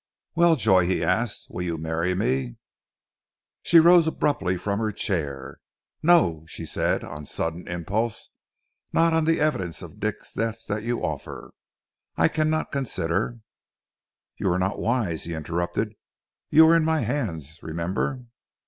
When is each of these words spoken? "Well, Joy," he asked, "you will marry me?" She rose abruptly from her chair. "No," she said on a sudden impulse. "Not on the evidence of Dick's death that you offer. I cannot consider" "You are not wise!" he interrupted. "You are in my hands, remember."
"Well, 0.33 0.55
Joy," 0.55 0.87
he 0.87 1.03
asked, 1.03 1.45
"you 1.51 1.73
will 1.73 1.77
marry 1.77 2.15
me?" 2.15 2.57
She 3.61 3.79
rose 3.79 4.07
abruptly 4.07 4.57
from 4.57 4.79
her 4.79 4.91
chair. 4.91 5.59
"No," 6.01 6.43
she 6.47 6.65
said 6.65 7.03
on 7.03 7.21
a 7.21 7.25
sudden 7.27 7.67
impulse. 7.67 8.31
"Not 8.91 9.13
on 9.13 9.25
the 9.25 9.39
evidence 9.39 9.83
of 9.83 9.99
Dick's 9.99 10.33
death 10.33 10.65
that 10.67 10.81
you 10.81 11.05
offer. 11.05 11.51
I 12.17 12.29
cannot 12.29 12.71
consider" 12.71 13.41
"You 14.39 14.51
are 14.51 14.57
not 14.57 14.79
wise!" 14.79 15.25
he 15.25 15.35
interrupted. 15.35 15.93
"You 16.49 16.67
are 16.69 16.75
in 16.75 16.83
my 16.83 17.01
hands, 17.01 17.59
remember." 17.61 18.25